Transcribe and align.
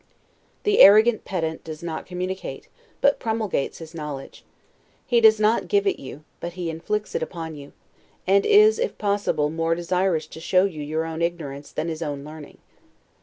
The 0.63 0.79
arrogant 0.79 1.25
pedant 1.25 1.63
does 1.63 1.83
not 1.83 2.07
communicate, 2.07 2.67
but 3.01 3.19
promulgates 3.19 3.77
his 3.77 3.93
knowledge. 3.93 4.43
He 5.05 5.21
does 5.21 5.39
not 5.39 5.67
give 5.67 5.85
it 5.85 5.99
you, 5.99 6.23
but 6.39 6.53
he 6.53 6.71
inflicts 6.71 7.13
it 7.13 7.21
upon 7.21 7.53
you; 7.53 7.71
and 8.25 8.43
is 8.43 8.79
(if 8.79 8.97
possible) 8.97 9.51
more 9.51 9.75
desirous 9.75 10.25
to 10.25 10.39
show 10.39 10.65
you 10.65 10.81
your 10.81 11.05
own 11.05 11.21
ignorance 11.21 11.71
than 11.71 11.87
his 11.87 12.01
own 12.01 12.23
learning. 12.23 12.57